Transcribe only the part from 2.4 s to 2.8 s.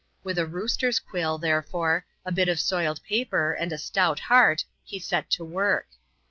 of